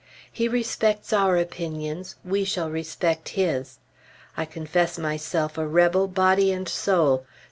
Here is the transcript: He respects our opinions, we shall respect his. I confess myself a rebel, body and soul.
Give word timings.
He 0.31 0.47
respects 0.47 1.13
our 1.13 1.37
opinions, 1.37 2.15
we 2.25 2.43
shall 2.43 2.71
respect 2.71 3.29
his. 3.37 3.77
I 4.35 4.45
confess 4.45 4.97
myself 4.97 5.59
a 5.59 5.67
rebel, 5.67 6.07
body 6.07 6.51
and 6.51 6.67
soul. 6.67 7.23